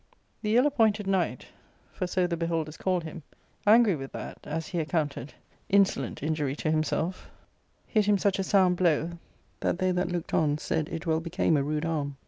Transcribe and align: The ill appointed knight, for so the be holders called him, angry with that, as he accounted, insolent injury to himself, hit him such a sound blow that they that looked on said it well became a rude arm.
The 0.41 0.57
ill 0.57 0.65
appointed 0.65 1.05
knight, 1.05 1.45
for 1.93 2.07
so 2.07 2.25
the 2.25 2.35
be 2.35 2.47
holders 2.47 2.75
called 2.75 3.03
him, 3.03 3.21
angry 3.67 3.95
with 3.95 4.11
that, 4.13 4.39
as 4.45 4.65
he 4.69 4.79
accounted, 4.79 5.35
insolent 5.69 6.23
injury 6.23 6.55
to 6.55 6.71
himself, 6.71 7.29
hit 7.85 8.07
him 8.07 8.17
such 8.17 8.39
a 8.39 8.43
sound 8.43 8.77
blow 8.77 9.11
that 9.59 9.77
they 9.77 9.91
that 9.91 10.11
looked 10.11 10.33
on 10.33 10.57
said 10.57 10.89
it 10.89 11.05
well 11.05 11.19
became 11.19 11.55
a 11.55 11.61
rude 11.61 11.85
arm. 11.85 12.17